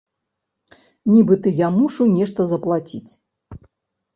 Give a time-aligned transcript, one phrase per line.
[1.13, 3.07] Нібыта я мушу нешта заплаціць.